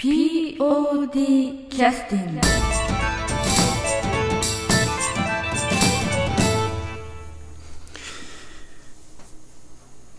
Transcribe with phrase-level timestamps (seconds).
[0.00, 2.40] POD キャスティング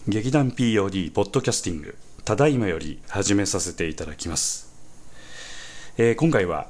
[0.10, 1.96] 劇団 POD ポッドキャスティング
[2.26, 4.70] ただいまより始めさせていただきます、
[5.98, 6.68] えー今回は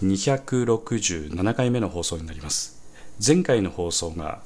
[0.00, 2.80] 267回目の放送になります。
[3.22, 4.40] 前回の放送が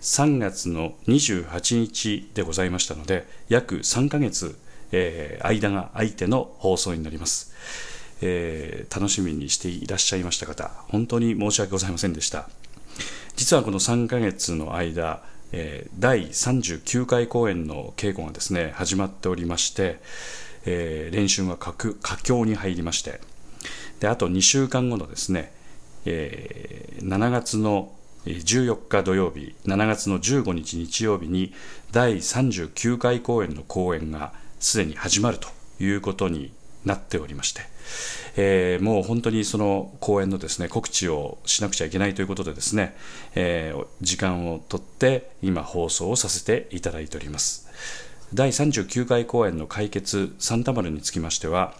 [0.00, 4.56] 3月の28日でございましたので約3ヶ月、
[4.92, 7.52] えー間が空いての放送になります、
[8.22, 12.48] えー楽しみにしていらっしゃいました方本当に申し訳ございませんでした。
[13.36, 15.22] 実はこの3ヶ月の間、
[15.52, 20.00] えー第39回公演の稽古がですね始まっておりまして、
[20.66, 23.20] えー練習が佳境佳境に入りまして
[24.00, 25.52] であと2週間後のですね、
[26.04, 27.92] えー7月の
[28.24, 31.54] 14日土曜日7月の15日日曜日に
[31.92, 35.48] 第39回公演の公演がすでに始まると
[35.80, 36.52] いうことに
[36.84, 37.62] なっておりまして、
[38.36, 42.96] えーもう本当にその公演のですね告知をしなくちゃいけないということでですね、
[43.34, 47.68] えー時間をとって今放送をさせていただいております。
[48.34, 51.74] 第39回公演の解決サンタマルにつきましては、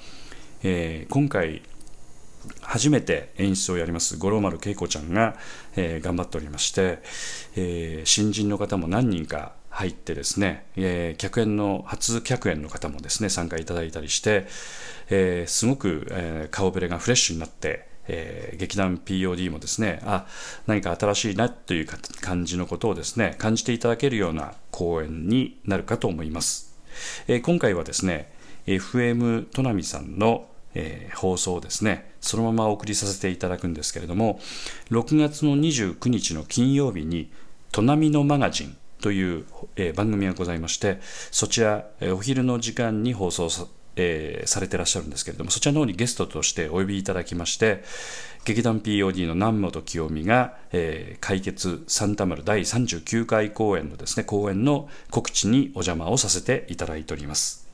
[0.62, 1.62] えー今回
[2.62, 5.36] 初めて演出をやります五郎丸恵子ちゃんが、
[5.76, 6.98] えー頑張っておりまして、
[7.56, 14.46] えー新人の方も何人か入ってですね、えー客演の初客演の方もですね参加いただいたりして、
[15.08, 20.26] えーすごく、えー顔ぶれがフレッシュになってえー劇団 POD もですねあ
[20.66, 26.74] 何か新しいなというか感じのことをですね感じていただけるような公演になるかと思います、
[27.28, 28.32] えー今回はですね
[28.66, 34.40] FM トナミさんの、えー放送をですねそのままお送りさせていただくんですけれども
[34.90, 37.30] 6月の29日の金曜日に
[37.70, 39.44] 「トナミのマガジン」という、
[39.76, 40.98] えー番組がございまして
[41.30, 47.82] そちら、えーお昼の時間に放送さえーされてらっしゃるんですけれどもそちらの方にゲストとしてお呼びいただきまして
[48.44, 57.67] 劇団 POD の南本清美が、えー解決サンタマル第39回公演のですね公演の告知にお邪魔をさせていただいております。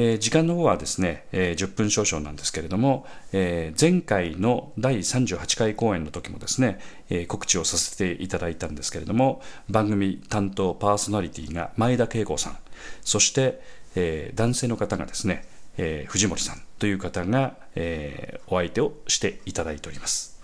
[0.00, 6.78] えー時間の方はですね、えー10分少々なんですけれども、えー前回の第38回公演の時もですね、
[7.10, 12.56] えー告知をさせていただいたんですけれども番組担当パーソナリティが前田恵子さん
[13.02, 13.60] そして、
[13.96, 15.44] えー男性の方がですね、
[15.76, 20.38] えー藤森さんという方が、えーお相手をしていただいております。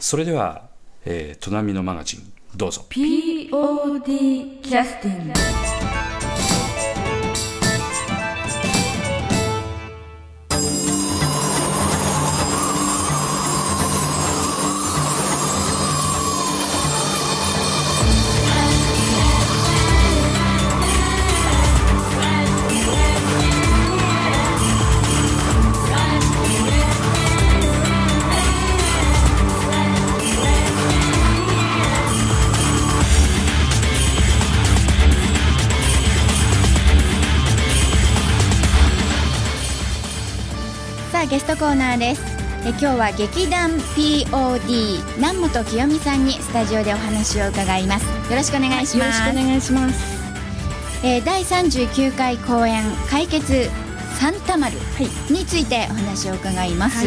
[0.00, 0.68] それでは、
[1.06, 2.84] えー、トナミのマガジンどうぞ。
[2.90, 5.97] POD キャスティング
[41.58, 42.22] コーナーです。
[42.64, 48.04] え今日は劇団 POD 南本清美さんにスタジオでお話を伺います。
[48.30, 50.00] よろしくお願いしよろますしくお願いします。
[51.04, 53.68] えー第39回公演解決
[54.20, 55.32] サンタマルはい。
[55.32, 57.06] についてお話を伺います、はい。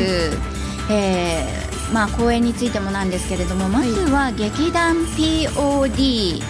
[0.92, 6.42] えーまあ公演についてもなんですけれどもまずは劇団 POD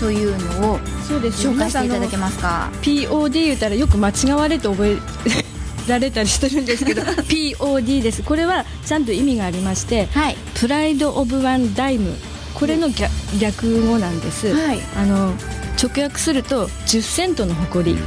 [0.00, 0.78] というのを
[1.08, 2.70] そうです紹介していただけまますか？
[2.82, 2.90] す。
[2.90, 5.51] POD 言ったらよく間違われて覚え
[5.88, 8.22] られたりしてるんですけど POD です。
[8.22, 12.14] これはちゃんと意味がありまして、はいプライドオブワンダイム
[12.54, 13.10] これの逆
[13.40, 14.54] 逆語なんです。
[14.54, 15.34] はいあの
[15.82, 17.98] 直訳すると10セントの誇り、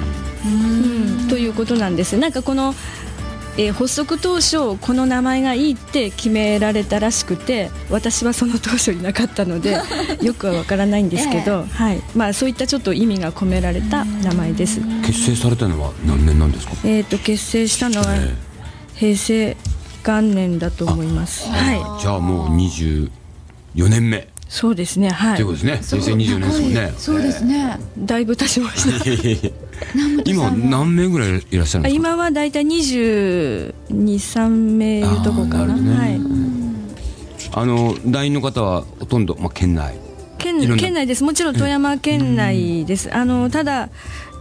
[0.46, 2.18] うん、ということなんです。
[2.18, 2.74] なんかこの
[3.58, 9.78] えー発足当初この名前がいいって決められたらしくて私はその当初いなかったので
[10.22, 14.82] よくはわからないんですけど、はいまあ、そういったちょっと意味が込められた名前です。
[15.06, 16.74] 結成されたのは何年なんですか？
[16.84, 18.36] えー、と結成したのはえ
[18.96, 19.56] 平成
[20.06, 21.48] 元年だと思います。
[21.50, 23.10] はい、じゃあもう二十
[23.74, 25.10] 四年目そうですね。
[25.10, 25.48] はいという。
[25.48, 26.00] ことですね。
[26.00, 26.94] 平成二十年ですもんね。
[26.98, 29.44] そうですねだいぶ経ちまし
[30.24, 30.30] た。
[30.30, 32.10] 今何名ぐらいいらっしゃるんあですか？
[32.10, 35.74] 今はだいたい二十二三名いうとこかな。
[35.74, 36.20] はい。
[37.58, 39.96] あの団員の方はほとんどまあ県内。
[40.38, 43.90] 県県内ですもちろん富山県内です、あのただ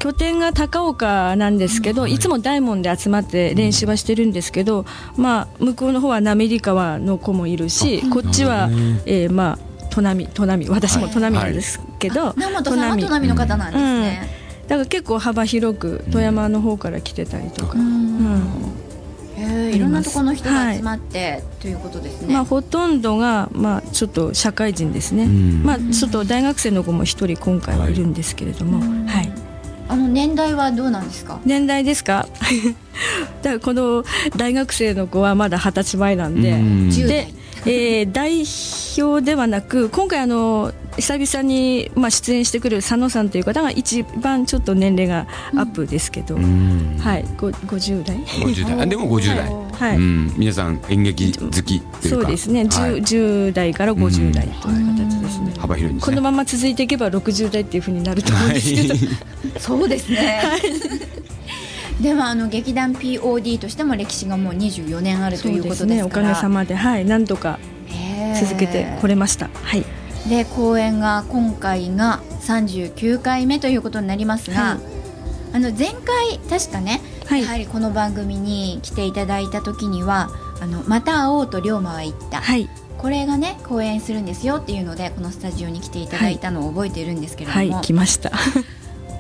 [0.01, 4.85] 拠点が高岡なんですけど、い、つも大門で集まって練習はしてるんですけど、
[5.17, 8.69] まあ、向こうの方は滑川の子もいるしこっちは、
[9.07, 9.59] えーまあ
[9.95, 14.29] 砺波砺波私も砺波なんですけど、南本さんは砺波の方なんですね、
[14.69, 17.83] だから結構幅広く富山の方から来てたりとか、うん。
[17.83, 18.75] うん。
[19.85, 22.33] ろんなところの人がはい集まって、ということですね。
[22.35, 25.63] まあ、ほとんどが、まあ、ちょっと社会人ですね、うん。
[25.65, 29.33] まあ、ちょっと大学生の子も一人今回はいるんですけれども、はい。
[29.87, 31.41] あの年代はどうなんですか？
[31.45, 32.27] 年代ですか？
[33.43, 34.03] だからこの
[34.37, 36.59] 大学生の子はまだ二十歳前なんで、うん。
[36.89, 37.35] 10で代、
[37.71, 38.45] えー代
[38.97, 45.27] 表ではなく今回あの久々に、まあ、出演してくる佐野さんという方が一番ちょっと年齢が
[45.57, 46.97] アップですけど、うん。
[47.01, 49.97] はい、ご50代50代あでも50代、はい。
[49.97, 52.09] うん、皆さん演劇好きというか。
[52.09, 53.03] そうですね、は 10, い。
[53.03, 56.17] 10代から50代という形ですね、幅広いんですね。
[56.17, 58.95] このまま続いていけば60代っていうふうになると思うんですけど、
[59.59, 60.43] そうですね。
[62.01, 67.05] でもあの劇団 POD としても歴史がもう24年あるとそいううこですねおとですかげさまではい。
[67.05, 67.59] 何とか
[68.41, 69.49] 続けてこれました。
[69.49, 69.85] はい。
[70.29, 74.79] で公演が今回が39回目ということになりますが、はい。
[75.57, 77.43] あの前回確かね、はい。
[77.43, 80.31] やはりこの番組に来ていただいた時には
[80.61, 82.69] 「あのまた会おうと龍馬は言った」はい。
[82.99, 87.85] これがね公演するんですよっていうのでこのスタジオに来ていただいたのを覚えているんですけれども、はい。
[87.85, 88.33] 来ました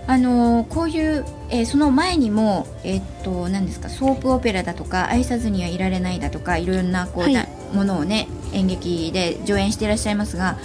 [0.06, 7.35] あのこういう、えーその前にも、えーっと何ですかソープオペラだとか愛さずにはいられないだとかいろんなこう、はい。
[7.35, 10.59] だものをね演劇で上演していらっしゃいますが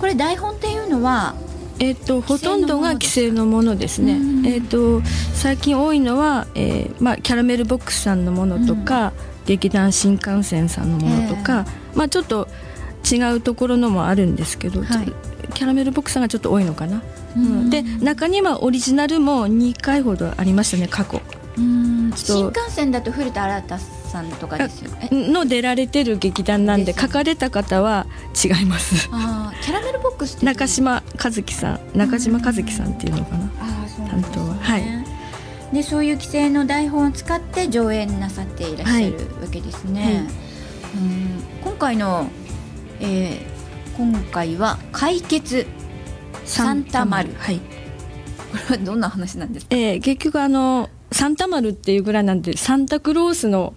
[0.00, 1.34] これ台本っていうのは
[1.78, 4.14] えっとほとんどが規制のものですね。
[4.14, 5.02] うんえっと
[5.34, 9.12] 最近多いのは、えーまあ、キャラメルボックスさんのものとか、
[9.44, 12.48] 劇団新幹線さんのものとか、まあ、ちょっと
[13.08, 15.12] 違うところのもあるんですけど、はい
[15.56, 17.02] キャラメルボックスがちょっと多いのかな、
[17.34, 17.44] うん。
[17.44, 17.70] うん。
[17.70, 21.22] で中にはオリジナルも2回ほどありましたね過去。
[22.14, 28.06] 新幹線だと古田新太さんとかですよえの出られてる劇団なんで書かれた方は
[28.44, 29.08] 違います。
[29.10, 31.98] あーキャラメルボックスって中島和樹さん。
[31.98, 33.50] 中島和樹さんっていうのかな。
[33.60, 34.32] あーそうなんですね。
[34.32, 34.54] 担当は。
[34.56, 34.82] はい。
[35.72, 40.14] でそういう規制の台本を使って上演なさっていらっしゃるわけですね、はい。
[40.14, 41.42] うん。
[41.64, 42.28] 今回の、
[43.00, 43.55] えー
[43.96, 45.66] 今回は解決。
[46.44, 47.58] サンタマルはい。
[47.58, 47.62] こ
[48.70, 49.74] れはどんな話なんですか？
[49.76, 53.74] えー結局あのサンタマルっていうぐらいなんでサンタクロースの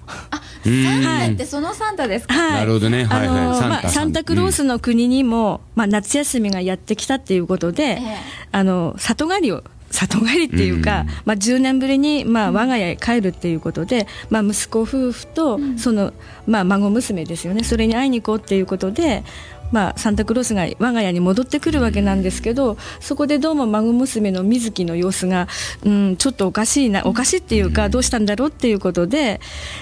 [0.64, 2.54] サンタってそのサンタですか、はい。
[2.54, 3.06] なるほどね。
[3.06, 3.40] はいはい。
[3.40, 4.24] あのサンタまあサンタ。
[4.24, 8.18] クロースの国にも、まあ、夏休みがやってきたっていうことで、ええ。
[8.52, 11.08] あの里帰りを里帰りっていうか、うん。
[11.26, 16.14] まあ、10年ぶりに、まあ、我が家へ帰るっていうことで、まあ、息子夫婦とその、
[16.46, 17.64] まあ、孫娘ですよね。
[17.64, 19.24] それに会いに行こうっていうことで、
[19.72, 25.48] まあ、サンタクロースが我が家に戻ってくるわけなんですけどそこでどうも孫娘の水木の様子が、
[25.84, 29.40] うん、ちょっとおかしいなおかしいっていうか、どうしたんだろうっていうことで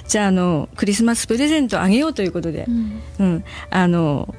[0.07, 2.65] じゃああのクリスマスプレゼントあげようということで。
[2.67, 4.33] うんうん、あの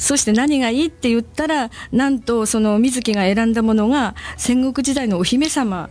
[0.00, 5.90] そして何がいいって言ったらなんとその水木が選んだものが戦国時代のお姫様、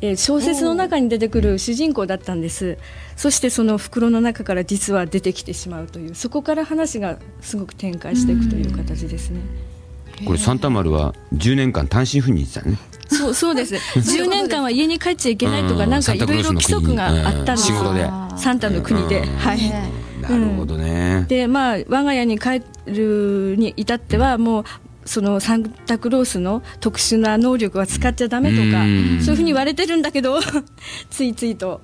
[0.00, 2.78] えー小説の中に出てくる主人公だったんです。
[3.16, 6.14] そしてその袋の中から実は出てきてしまうという。
[6.14, 9.40] そこから話がすごく展開していくという形ですね。
[10.24, 12.78] これサンタマルは10年間単身赴任してたね。
[13.08, 13.74] そうそうです。
[13.98, 15.90] 10年間は家に帰っちゃいけないとかうん。
[15.90, 17.70] なんかいろいろ規則があったんです。
[17.70, 18.08] よ仕事で。
[18.36, 19.58] サンタの国で、はい、
[20.20, 24.64] なるほどね、でまあ我が家に帰るに至ってはもう
[25.06, 29.20] そのサンタクロースの特殊な能力は使っちゃダメとかうん。
[29.22, 30.38] そういうふうに言われてるんだけど
[31.10, 31.80] ついついと。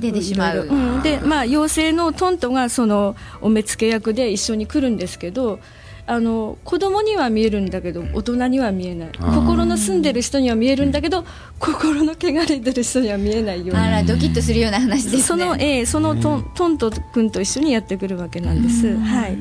[0.00, 0.54] 出てしまう。
[0.54, 0.74] いろいろ。
[0.74, 1.02] ん。
[1.02, 5.60] でまあ妖精のトントがそのお目付け役で一緒に来るんですけど
[6.06, 9.10] あの子供には見えるんだけど大人には見えない。
[9.18, 11.24] 心の住んでる人には見えるんだけど
[11.58, 15.22] 心の汚れてる人には見えないようあならドキッとするような話ですね。
[15.22, 18.96] その、えーそのトントント君と一緒にやってくるわけなんです。
[18.96, 19.36] はい。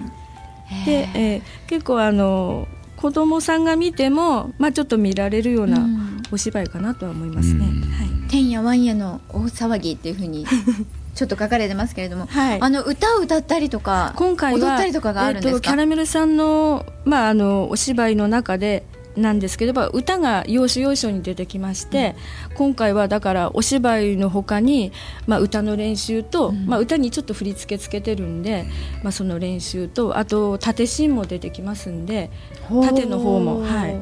[0.85, 2.67] で、えー結構あの
[3.01, 6.21] 子供さんが見ても、まあ、ちょっと見られるようなうん。
[6.31, 7.65] お芝居かなとは思いますね。
[7.65, 7.81] うん。
[7.91, 8.29] はい。
[8.29, 10.45] てんやわんやの大騒ぎっていうふうに
[11.15, 12.61] ちょっと書かれてますけれども、はい。
[12.61, 22.15] あの歌を歌ったりとか今回は踊ったりとかがあるんですえーとキャか、ラメルさんの,、まあ、あのお芝居の中でなんですけどまあ歌が要所要所に出てきまして、
[22.55, 24.91] 今回はだからお芝居のほかに、
[25.27, 28.65] まあ、歌の練習と、まあ、歌にちょっと振り付けつけてるんで、
[29.03, 32.31] まあ、その練習とあと縦シーンも出てきますんで
[32.69, 33.97] 縦の方も、はい、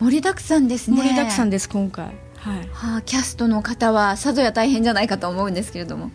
[0.00, 0.96] 盛りだくさんですね。
[0.96, 2.06] 盛りだくさんで、です今回。
[2.06, 2.68] はい。
[2.72, 6.10] はあ、キャストの方はさぞや大変じゃないかと思うんですけれども。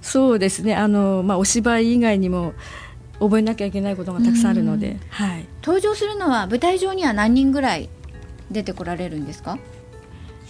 [0.00, 0.74] そうですね。
[0.74, 2.54] あの、まあ、お芝居以外にも
[3.20, 7.88] 覚えなきゃいけないことがたくさんあるので、はい、登場するのは舞台上には何人ぐらい
[8.50, 9.58] 出てこられるんですか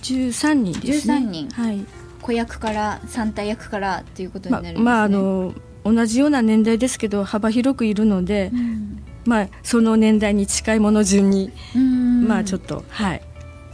[0.02, 1.14] ？13人ですね。
[1.16, 1.50] 13人。
[1.50, 1.84] はい。
[2.22, 9.02] 子役からサンタ役からということになまるんですね、まああの同じような年代ですけど幅広くいるので、うん。
[9.26, 12.26] まあ、その年代に近いもの順に、うん。
[12.26, 13.22] まあちょっとはい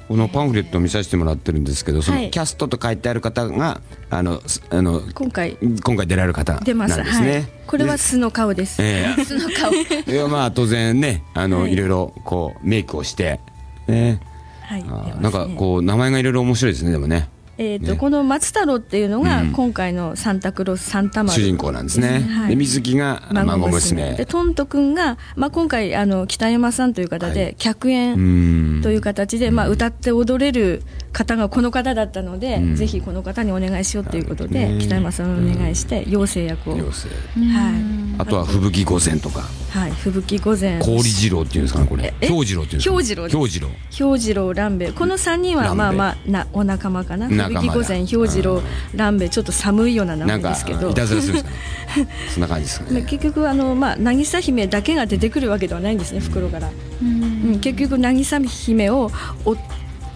[0.09, 2.25] このパンフレットを見させてもらってるんですけど、そはい。
[2.25, 5.57] のキャストと書いてある方があのすあの今回。
[5.61, 6.97] 今回出られる方なん出ます。
[6.97, 7.33] ですね。
[7.33, 9.25] はい、これは素の顔です、ええ。
[9.25, 9.73] その顔。
[9.75, 11.73] いやまあ当然ねあの、はい。
[11.73, 13.41] い、ろいろこうメイクをして
[13.89, 14.21] ね。
[14.63, 14.85] はい。
[15.21, 17.99] なんかこう名前がいろいろ面白いですねでもねえーとね。
[17.99, 19.53] この松太郎っていうのがうん。
[19.53, 21.41] 今回のサンタクロースサンタマル。
[21.41, 22.21] 主人公なんですね。
[22.21, 22.49] はい。
[22.51, 24.15] で水木が孫娘。
[24.15, 27.55] でトント君が、まあ、今回あの北山さんという方で、はい。
[27.57, 28.83] 客う演ん。
[28.83, 30.83] という形で、まあ、歌って踊れる
[31.17, 32.77] 方がこの方だったので、うん。
[32.77, 34.79] ぜひこの方にお願いしようということで、ね。
[34.83, 37.75] 北山さんにお願いして妖精役を、妖精はい。
[38.19, 39.41] あとは吹雪御前とか。
[39.71, 42.13] はい、吹雪御前氷次郎っていうんですかねこれ。
[42.21, 43.69] え氷次郎っていうんですか氷次郎氷次郎。
[43.99, 44.85] 氷次郎蘭兵。
[44.87, 47.29] 衛この3人はまあまあなお仲間かな？
[47.29, 48.63] 吹雪御前氷次郎
[48.95, 49.25] 蘭兵。
[49.25, 50.91] 衛ちょっと寒いような名なんか前ですけど。
[50.91, 52.09] いたずらするんですかね。
[52.29, 53.03] そんな感じですね。
[53.03, 56.71] 結局あの、まあ、渚姫だけが出てくるわけではないんですね袋から、
[57.03, 59.11] うん、結局渚姫を
[59.45, 59.57] 追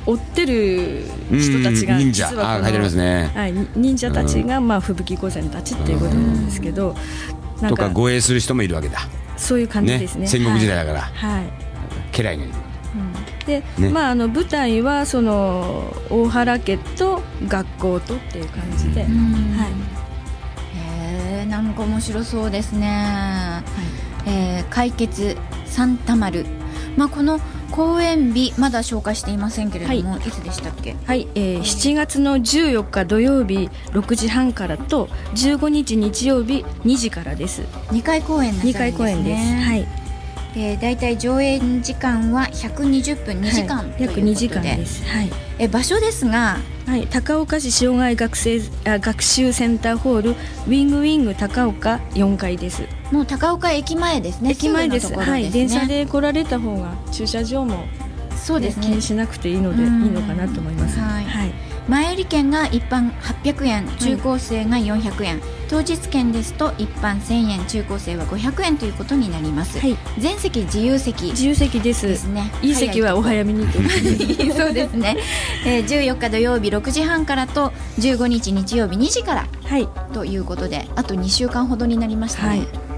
[0.06, 2.28] 追ってる人たちがうん忍者。
[2.28, 3.30] 実はこのあー書いてありますね。
[3.34, 6.96] はい、忍者たちが、まあ、吹雪御前たちっていうことなんですけど
[7.60, 9.00] なんとかか護衛する人もいるわけだ。
[9.36, 10.26] そういう感じねですね。
[10.26, 11.00] 戦国時代だから。
[11.00, 11.44] はい、
[12.12, 12.52] 家来がいる
[13.46, 13.88] で、ね。
[13.88, 19.10] まああの舞台はその大原家と学校とっていう感じで、はい。
[20.76, 23.62] へえなんか面白そうですね、
[24.26, 26.46] えー解決サンタマル
[26.96, 27.40] まあこの
[27.70, 30.20] 公演日まだ紹介していませんけれども、、はい。
[30.30, 30.96] つでしたっけ？
[31.06, 37.62] はい、えー7月の14日土曜日6時半からと15日日曜日2時からです。
[37.88, 38.90] 2回公演なさるん2ですね。
[38.90, 39.54] 回公演です。
[39.68, 39.86] はい。
[40.56, 45.04] えー、大体上演時間は120分2時間、はい、約2時間です。
[45.04, 45.30] はい。
[45.60, 55.08] え場所ですがはい、高岡市障害学生あ学習センターホールウィングウィング高岡4階ですもう高岡駅前ですね駅前です。
[55.08, 57.84] ぐのところはい電車で来られた方が駐車場も
[58.40, 58.86] そうですね。
[58.86, 60.98] 気にしなくていいのでいいうんのかなと思います。
[60.98, 61.24] はい。
[61.24, 61.52] はい。
[61.88, 69.96] 前売り券が一般800円中高生が400円、当日券ですと一般1000円中高生は500円ということになります、はい。
[70.18, 72.06] 全席自由席自由席です。
[72.06, 72.50] ですね。
[72.62, 73.66] いい席はお早めに
[74.56, 75.16] そうですね、
[75.66, 79.88] えー、14日土曜日6時半からと15日日曜日2時からはい。
[80.12, 82.89] ということであと2週間ほどになりましたね、はい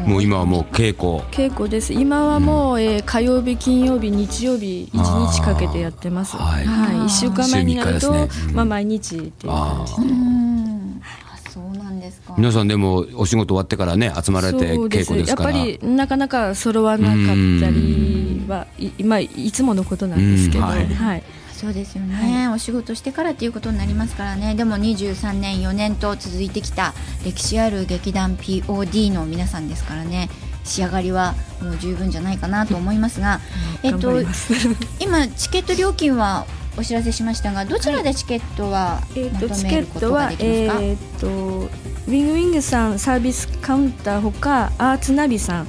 [0.00, 1.24] もう今はもう稽古。
[1.30, 1.92] 稽古です。
[1.92, 6.36] 今はもう、えー火曜日金曜日日曜日1日かけてやってます。
[6.36, 6.64] はい。
[6.64, 8.28] はい、1週間前になると、ね。
[8.44, 8.50] うん。
[8.50, 11.00] 嗯まあ、毎日っていう感じあうーん。
[11.32, 12.34] あそうなんですか。
[12.36, 15.50] 皆さんでもお仕事終わってからね集まられて稽古ですから。
[15.52, 20.70] やっぱりなかなか揃わなかったりはい,、まあ、いつものことなんですけど、うん。
[20.70, 20.86] はい。
[20.86, 21.22] はい
[21.64, 24.54] そうですよね、お仕事してからということになりますからね。
[24.54, 26.92] でも23年4年と続いてきた
[27.24, 30.28] 歴史ある劇団 POD の皆さんですからね。
[30.62, 33.40] 仕上がりはもう十分じゃないかなと思いますが、
[33.82, 34.20] えっと
[34.98, 45.66] 今チケット料金はお知らせしましたがどちらでチケットはえー、と求チケッめることトはができますか、えー、とウィングウィングさんサービスカウンターほかアーツナビさん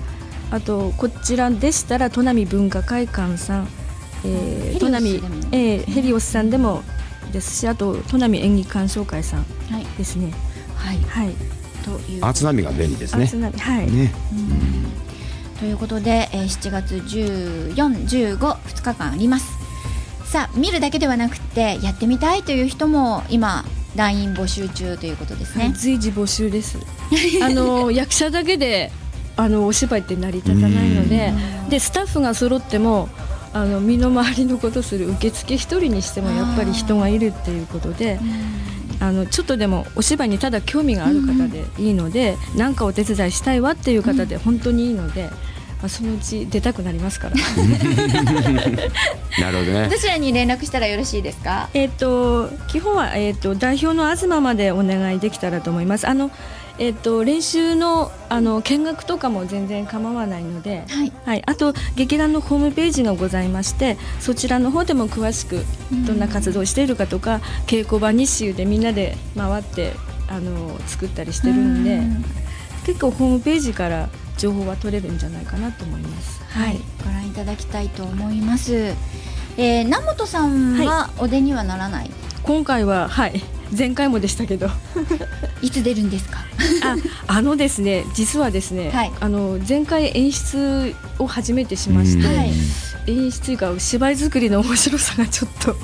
[0.51, 3.67] あとこちらでしたら砺波文化会館さん、
[4.25, 6.83] えー、砺波ヘリオスでもえーヘリオスさんでも
[7.31, 9.85] ですしあと砺波演技鑑賞会さんはい。
[9.97, 10.33] ですね。
[10.75, 10.97] はい。
[10.99, 11.33] はい。
[11.83, 13.23] というアーツナビが便利ですね。
[13.23, 14.11] アーツはい、ね。
[15.59, 19.47] ということで、えー7月14、15、2日間あります。
[20.25, 23.63] さあ、見るだけではなくて、やってみたいという人も今、
[23.95, 25.73] 団員募集中ということですね。
[25.75, 26.77] 随時募集です。
[27.41, 28.91] あの役者だけで
[29.37, 31.33] あのお芝居って成り立たないので
[31.69, 33.09] でスタッフが揃っても
[33.55, 38.19] あの身の回りのことする受付一人にしてもやっぱり人がいるっていうことで
[38.99, 45.29] あのちょっとでもお芝居にただ興味がある方でいいので何、かお手伝いしたいわっていう方で本当にいいので、ま
[45.85, 47.35] あ、そのうち出たくなりますから。
[49.39, 49.87] なるほどね。
[49.89, 51.69] どちらに連絡したらよろしいですか？
[51.73, 56.09] えっ、と基本はえっ、と代表の東までお願いできたらと思います。
[56.09, 56.29] あの
[56.77, 61.11] えっ、と練習のあの見学とかも全然構わないので、はい。
[61.25, 61.43] はい。
[61.45, 65.63] あと劇団のホームページがございまして、そちらの方でも詳しく
[66.05, 69.93] どんな活動をしているかとか、稽古場日誌でみんなで回って
[70.27, 72.01] あの作ったりしてるんで、
[72.85, 76.43] 結構ホームページから情報は取れるんじゃないかなと思います。
[76.49, 76.79] はい。
[77.03, 78.93] ご覧いただきたいと思います。
[79.57, 82.11] えー、南本さんはお出にはならない？
[82.43, 83.41] 今回ははい
[83.75, 84.69] 前回もでしたけど。
[85.61, 86.39] いつ出るんですか？
[87.27, 89.11] ああのですね実はですね、はい。
[89.19, 92.53] あの前回演出を初めてしまして、はい。
[93.07, 95.75] 演出というか芝居作りの面白さがちょっと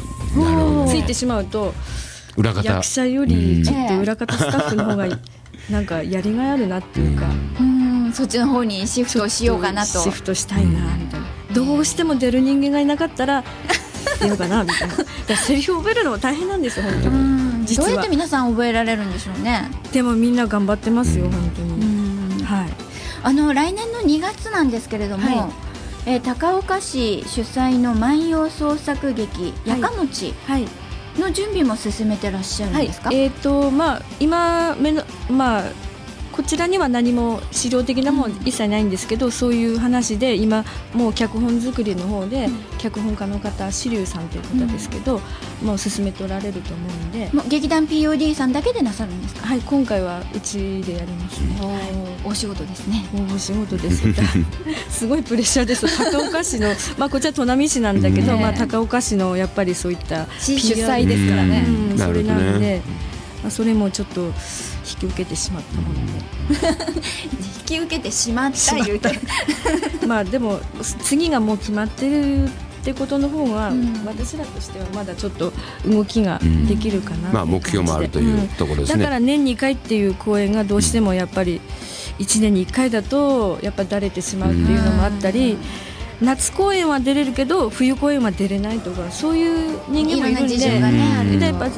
[0.88, 1.74] ついてしまうと
[2.38, 2.62] 裏方。
[2.64, 5.08] 役者よりちょっと裏方スタッフの方が
[5.70, 7.28] なんかやりがいあるなっていうか、
[7.60, 10.00] うん、そっちの方にシフトしようかなと。
[10.00, 13.44] シフトしたいなみたいな、どうしても出る人間がいなかったらっ
[14.20, 14.96] ていうのかなみたいな。
[15.38, 19.70] セリフを覚えるのも大変なんですよ本当うにどうやって皆さん覚えられるんでしょうね。
[19.92, 22.46] でもみんな頑張ってますよ本当うにん。
[22.46, 22.70] はい。
[23.24, 25.72] あの来年の2月なんですけれども、はい。
[26.06, 30.68] えー高岡市主催の万葉創作劇「やかもちはい」
[31.20, 35.64] の準備も進めてらっしゃるんはいですか、えっ、とまあ今目のまあ
[36.32, 38.32] こちらには何も資料的なもん。
[38.46, 45.22] 一切ないんですけど、そういう話で今もう脚本作りの方で、脚本家の方志龍さんという方ですけど、
[45.64, 51.40] もう進めておられると思うんで、もう劇団 POD さんだけでなさるんですか、はい今回はうちでやります。
[51.40, 51.58] ね。
[52.26, 53.06] おお仕事ですね。
[53.14, 54.04] もうお仕事です。
[54.90, 55.86] すごいプレッシャーです。
[55.98, 58.42] 高岡市の まあこちら砺波市なんだけど、うん。
[58.42, 61.66] まあ高岡市のやっぱりそういった市主催ですからね。
[61.68, 62.52] うんそれなるほどね。
[62.52, 62.82] なんで、
[63.42, 64.32] まあ、それもちょっと引
[65.00, 66.02] き受けてしまったもので、
[67.60, 69.20] 引き受けてしまった言うて
[70.08, 70.60] まあでも
[71.04, 72.46] 次がもう決まってる
[72.82, 74.04] ってことの方が、うん。
[74.06, 75.54] 私らとしてはまだちょっと
[75.86, 79.04] 動きができるかな、まあ目標もあるというところですね。
[79.04, 81.62] だから年2回っていう公演がどうしてもやっぱり
[82.20, 85.58] 1年に1回だとやっぱだれてしまうっていうのもあったり、
[86.22, 90.58] 夏公演は出れるけど冬公演は出れないとかそういう人間もいるんで。
[90.58, 91.70] ねでやっぱ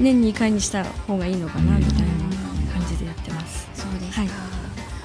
[0.00, 2.04] 年に1回にした方がいいのかなみたいな
[2.72, 3.68] 感じでやってます。
[3.74, 4.22] そうですか。
[4.22, 4.28] は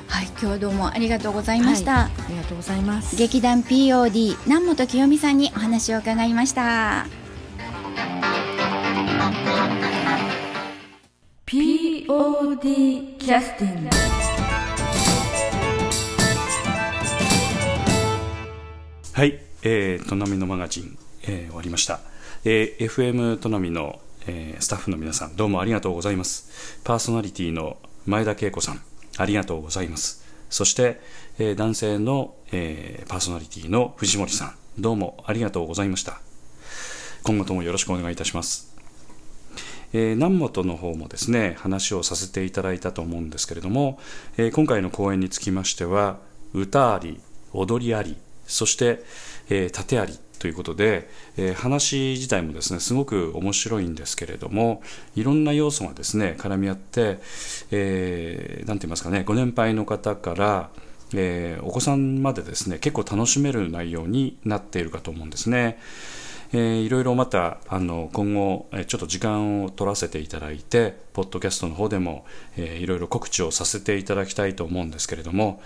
[0.07, 3.15] はいい、今日はどうもありがとうございました、はいありがとうございます。
[3.15, 7.07] 劇団 POD 南本清美さんにお話を伺いました。
[11.45, 13.89] POD キャスティング
[19.13, 22.01] はい、えー、トナミのマガジン、えー終わりました、
[22.43, 26.81] えー FM トナミの、えースタッフの皆さんどうもありがとうございます。
[26.83, 28.81] パーソナリティの前田恵子さん
[29.17, 30.25] ありがとうございます。
[30.49, 30.99] そして、
[31.39, 36.19] えー男性の、えーパーソナリティの藤森さんどうもありがとうございました。
[37.23, 38.75] 今後ともよろしくお願いいたします。
[39.93, 43.99] えー南本の方もですね話をさせていただいたと思うんですけれども、
[44.37, 46.17] えー今回の公演につきましては
[46.53, 47.21] 歌あり
[47.53, 49.03] 踊りありそして、
[49.49, 54.81] えー盾ありということで、えー話自体もですねすごく面白いんですけれども
[55.15, 57.19] いろんな要素がですね絡み合って、
[57.71, 60.69] えーて言いますかねご年配の方から
[61.13, 65.79] えーお子さんまでですね結構楽しめる内容になっているかと思うんですね。
[66.53, 75.61] えーいろいろまたあの今後、えーちょっと時間を取らせていただいてポッドキャストの方でも、えーいろいろ告知をさせていただきたいと思うんですけれども、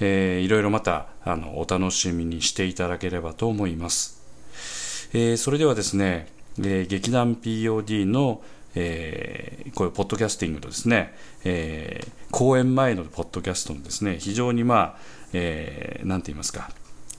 [0.00, 8.42] えーいろいろまたあのお楽しみにしていただければと思います、えーそれではですね、えー劇団 POD の
[8.74, 14.98] えーこういうポッドキャスティングのですね、えー公演前のポッドキャストのですね非常にまあ、
[15.32, 16.70] えーなんて言いますか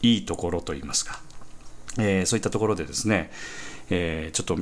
[0.02, 1.22] いいところと言いますか
[1.98, 3.32] えーそういったところでですね、
[3.90, 4.58] えーちょっと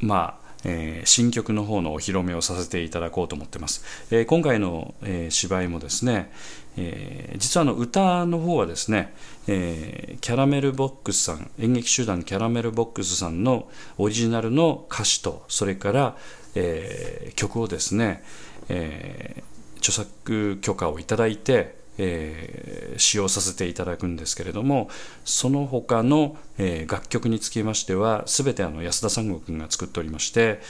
[0.00, 6.32] まあ、えー新曲の方のお披露目をさせていただこうと思ってます、えー今回の、えー芝居もですね、
[6.76, 9.14] え実はの歌の方はですね、
[9.46, 16.16] えキャラメルボックスさん演劇集団キャラメルボックスさんのオリジナルの歌詞とそれから、
[16.54, 18.22] え曲をですね、
[18.68, 19.42] え
[19.78, 24.90] 著作許可をいただいて、えー使用させていただくんですけれども
[25.24, 30.60] その他の、えー楽曲につきましては全てあの安田三悟君が作っておりまして、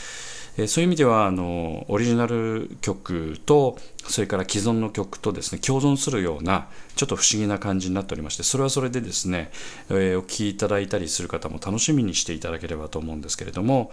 [0.57, 9.51] えーそういう意味ではあのオリジナル曲とそれから既存の曲とですね共存するようなちょっと不思議な感じになっておりましてそれはそれでですね、
[9.89, 13.91] えーお聴きいただいたりする方も楽しみにしていただければと思うんですけれども、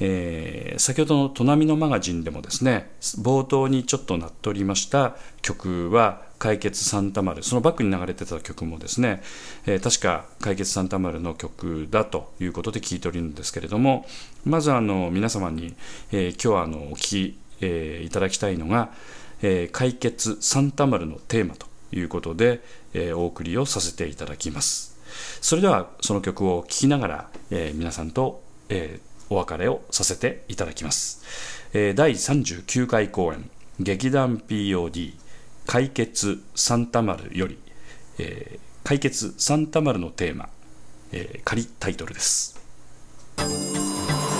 [0.00, 9.22] えー先ほどの「トナミのマガジン」でもですね冒頭にちょっとなっておりました曲は「解決サンタマル」そのバックに流れてた曲もですね、
[9.66, 14.06] えー確か「解決サンタマル」の曲だということで聞いておるんですけれども
[14.44, 15.74] まずあの皆様に、
[16.12, 17.00] えー今日はあのお聞
[17.32, 18.90] き、えーいただきたいのが
[19.42, 22.62] 「えー解決サンタマル」のテーマということで、
[22.94, 24.96] えーお送りをさせていただきます。
[25.40, 31.20] それではその曲を聴きながら、えー皆さんと、えーお別れをさせていただきます、
[31.72, 35.14] えー第39回公演劇団 POD
[35.66, 37.58] 解決サンタマルより、
[38.18, 40.48] えー解決サンタマルのテーマ、
[41.10, 42.56] えー仮タイトルです「